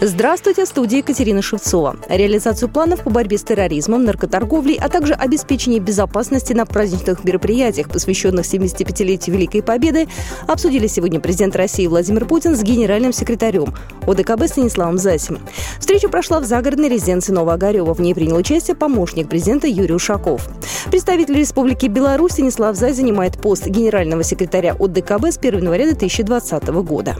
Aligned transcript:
Здравствуйте, 0.00 0.64
студия 0.64 0.98
Екатерина 0.98 1.42
Шевцова. 1.42 1.96
Реализацию 2.08 2.68
планов 2.68 3.02
по 3.02 3.10
борьбе 3.10 3.36
с 3.36 3.42
терроризмом, 3.42 4.04
наркоторговлей, 4.04 4.78
а 4.80 4.88
также 4.88 5.12
обеспечение 5.12 5.80
безопасности 5.80 6.52
на 6.52 6.66
праздничных 6.66 7.24
мероприятиях, 7.24 7.88
посвященных 7.88 8.46
75-летию 8.46 9.34
Великой 9.34 9.60
Победы, 9.60 10.06
обсудили 10.46 10.86
сегодня 10.86 11.18
президент 11.18 11.56
России 11.56 11.88
Владимир 11.88 12.26
Путин 12.26 12.54
с 12.54 12.62
генеральным 12.62 13.12
секретарем 13.12 13.74
ОДКБ 14.06 14.46
Станиславом 14.46 14.98
Засим. 14.98 15.40
Встреча 15.80 16.08
прошла 16.08 16.38
в 16.38 16.44
загородной 16.44 16.90
резиденции 16.90 17.32
Новоогарева. 17.32 17.92
В 17.92 18.00
ней 18.00 18.14
принял 18.14 18.36
участие 18.36 18.76
помощник 18.76 19.28
президента 19.28 19.66
Юрий 19.66 19.94
Ушаков. 19.94 20.48
Представитель 20.92 21.34
Республики 21.34 21.86
Беларусь 21.86 22.34
Станислав 22.34 22.76
Зай 22.76 22.92
занимает 22.92 23.36
пост 23.36 23.66
генерального 23.66 24.22
секретаря 24.22 24.76
ОДКБ 24.78 25.26
с 25.26 25.38
1 25.38 25.58
января 25.58 25.86
2020 25.86 26.68
года. 26.68 27.16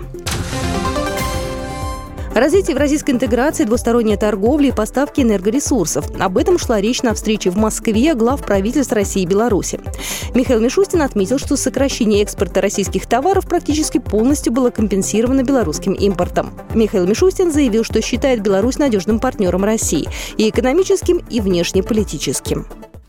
Развитие 2.38 2.74
евразийской 2.74 3.14
интеграции, 3.14 3.64
двусторонняя 3.64 4.16
торговля 4.16 4.68
и 4.68 4.72
поставки 4.72 5.22
энергоресурсов. 5.22 6.06
Об 6.20 6.38
этом 6.38 6.56
шла 6.56 6.80
речь 6.80 7.02
на 7.02 7.12
встрече 7.12 7.50
в 7.50 7.56
Москве 7.56 8.14
глав 8.14 8.44
правительств 8.44 8.92
России 8.92 9.24
и 9.24 9.26
Беларуси. 9.26 9.80
Михаил 10.36 10.60
Мишустин 10.60 11.02
отметил, 11.02 11.40
что 11.40 11.56
сокращение 11.56 12.22
экспорта 12.22 12.60
российских 12.60 13.08
товаров 13.08 13.48
практически 13.48 13.98
полностью 13.98 14.52
было 14.52 14.70
компенсировано 14.70 15.42
белорусским 15.42 15.94
импортом. 15.94 16.52
Михаил 16.74 17.08
Мишустин 17.08 17.50
заявил, 17.50 17.82
что 17.82 18.00
считает 18.00 18.40
Беларусь 18.40 18.78
надежным 18.78 19.18
партнером 19.18 19.64
России 19.64 20.08
и 20.36 20.48
экономическим, 20.48 21.20
и 21.28 21.40
внешнеполитическим. 21.40 22.66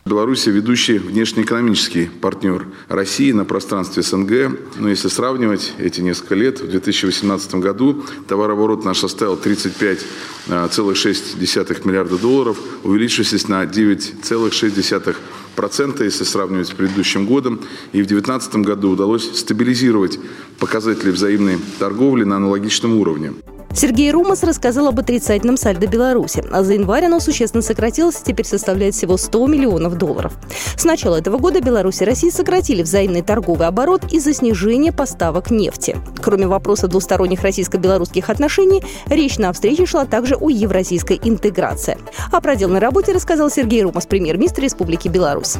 Беларусь– 0.09 0.45
ведущий 0.47 0.97
внешнеэкономический 0.97 2.09
партнер 2.09 2.65
России 2.87 3.31
на 3.31 3.45
пространстве 3.45 4.01
СНГ. 4.01 4.57
Но 4.77 4.89
если 4.89 5.07
сравнивать 5.07 5.73
эти 5.77 6.01
несколько 6.01 6.33
лет, 6.33 6.61
в 6.61 6.67
2018 6.67 7.55
году 7.55 8.03
товарооборот 8.27 8.83
наш 8.83 8.97
составил 8.97 9.35
35,6 9.35 10.47
а, 10.49 11.87
миллиарда 11.87 12.17
долларов, 12.17 12.57
увеличившись 12.83 13.47
на 13.47 13.63
9,6 13.65 15.15
процента, 15.55 16.03
если 16.03 16.23
сравнивать 16.23 16.69
с 16.69 16.71
предыдущим 16.71 17.27
годом. 17.27 17.59
И 17.93 18.01
в 18.01 18.07
2019 18.07 18.55
году 18.55 18.89
удалось 18.89 19.37
стабилизировать 19.37 20.19
показатели 20.57 21.11
взаимной 21.11 21.59
торговли 21.77 22.23
на 22.23 22.37
аналогичном 22.37 22.95
уровне. 22.97 23.33
Сергей 23.73 24.11
Румас 24.11 24.43
рассказал 24.43 24.87
об 24.87 24.99
отрицательном 24.99 25.57
сальдо 25.57 25.87
Беларуси. 25.87 26.43
А 26.51 26.63
за 26.63 26.73
январь 26.73 27.05
оно 27.05 27.19
существенно 27.19 27.61
сократилось 27.61 28.19
и 28.21 28.25
теперь 28.25 28.45
составляет 28.45 28.95
всего 28.95 29.17
100 29.17 29.47
миллионов 29.47 29.97
долларов. 29.97 30.33
С 30.75 30.83
начала 30.83 31.17
этого 31.17 31.37
года 31.37 31.61
Беларусь 31.61 32.01
и 32.01 32.05
Россия 32.05 32.31
сократили 32.31 32.81
взаимный 32.81 33.21
торговый 33.21 33.67
оборот 33.67 34.11
из-за 34.11 34.33
снижения 34.33 34.91
поставок 34.91 35.51
нефти. 35.51 35.97
Кроме 36.21 36.47
вопроса 36.47 36.87
двусторонних 36.87 37.41
российско-белорусских 37.41 38.29
отношений, 38.29 38.83
речь 39.07 39.37
на 39.37 39.53
встрече 39.53 39.85
шла 39.85 40.05
также 40.05 40.35
о 40.35 40.49
евразийской 40.49 41.19
интеграции. 41.23 41.97
О 42.31 42.41
проделанной 42.41 42.79
работе 42.79 43.13
рассказал 43.13 43.49
Сергей 43.49 43.83
Румас, 43.83 44.05
премьер-министр 44.05 44.63
Республики 44.63 45.07
Беларусь. 45.07 45.57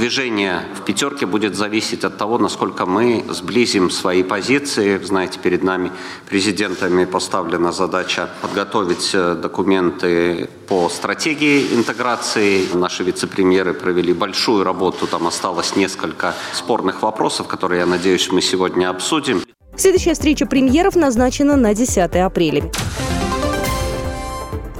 Движение 0.00 0.62
в 0.74 0.80
пятерке 0.86 1.26
будет 1.26 1.54
зависеть 1.54 2.04
от 2.04 2.16
того, 2.16 2.38
насколько 2.38 2.86
мы 2.86 3.22
сблизим 3.28 3.90
свои 3.90 4.22
позиции. 4.22 4.96
Знаете, 4.96 5.38
перед 5.38 5.62
нами 5.62 5.92
президентами 6.26 7.04
поставлена 7.04 7.70
задача 7.70 8.30
подготовить 8.40 9.10
э, 9.12 9.34
документы 9.34 10.48
по 10.68 10.88
стратегии 10.88 11.74
интеграции. 11.74 12.66
Наши 12.72 13.04
вице-премьеры 13.04 13.74
провели 13.74 14.14
большую 14.14 14.64
работу, 14.64 15.06
там 15.06 15.26
осталось 15.26 15.76
несколько 15.76 16.34
спорных 16.54 17.02
вопросов, 17.02 17.46
которые, 17.46 17.80
я 17.80 17.86
надеюсь, 17.86 18.32
мы 18.32 18.40
сегодня 18.40 18.88
обсудим. 18.88 19.42
Следующая 19.76 20.14
встреча 20.14 20.46
премьеров 20.46 20.96
назначена 20.96 21.56
на 21.56 21.74
10 21.74 22.16
апреля. 22.16 22.70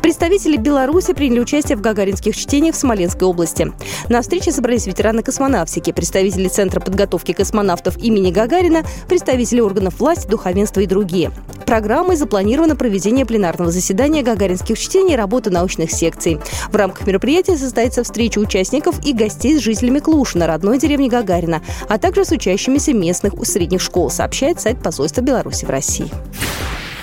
Представители 0.03 0.57
Беларуси 0.57 1.13
приняли 1.13 1.41
участие 1.41 1.77
в 1.77 1.81
гагаринских 1.81 2.37
чтениях 2.37 2.75
в 2.75 2.79
Смоленской 2.79 3.29
области. 3.29 3.73
На 4.09 4.23
встрече 4.23 4.51
собрались 4.51 4.87
ветераны 4.87 5.23
космонавтики, 5.23 5.93
представители 5.93 6.49
Центра 6.49 6.81
подготовки 6.81 7.33
космонавтов 7.33 7.99
имени 7.99 8.31
Гагарина, 8.31 8.83
представители 9.09 9.61
органов 9.61 10.01
власти, 10.01 10.27
духовенства 10.27 10.81
и 10.81 10.87
другие. 10.87 11.31
Программой 11.67 12.17
запланировано 12.17 12.75
проведение 12.75 13.25
пленарного 13.25 13.71
заседания 13.71 14.23
гагаринских 14.23 14.77
чтений 14.77 15.13
и 15.13 15.17
работа 15.17 15.51
научных 15.51 15.93
секций. 15.93 16.41
В 16.73 16.75
рамках 16.75 17.07
мероприятия 17.07 17.57
состоится 17.57 18.03
встреча 18.03 18.41
участников 18.41 19.07
и 19.07 19.13
гостей 19.13 19.57
с 19.57 19.63
жителями 19.63 20.01
Клушина, 20.01 20.47
родной 20.49 20.79
деревни 20.79 21.09
Гагарина, 21.09 21.63
а 21.89 21.99
также 21.99 22.25
с 22.25 22.33
учащимися 22.33 22.93
местных 22.93 23.35
средних 23.47 23.81
школ, 23.81 24.11
сообщает 24.11 24.61
сайт 24.61 24.83
посольства 24.83 25.21
Беларуси 25.21 25.65
в 25.65 25.71
России. 25.71 26.11